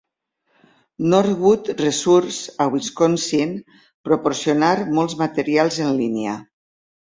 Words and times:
Northwoods 1.11 1.75
Resources, 1.81 2.41
a 2.65 2.67
Wisconsin, 2.77 3.53
proporcionar 4.11 4.75
molts 4.99 5.17
materials 5.25 5.83
en 5.89 5.97
línia. 6.03 6.39